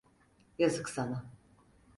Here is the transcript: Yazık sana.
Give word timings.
Yazık 0.57 0.89
sana. 0.89 1.23